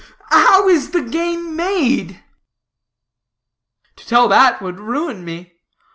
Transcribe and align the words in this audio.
Ugh, 0.01 0.07
ugh! 0.09 0.25
How 0.31 0.67
is 0.67 0.89
the 0.89 1.03
gain 1.03 1.55
made?" 1.55 2.23
"To 3.97 4.07
tell 4.07 4.27
that 4.29 4.59
would 4.59 4.79
ruin 4.79 5.23
me. 5.23 5.53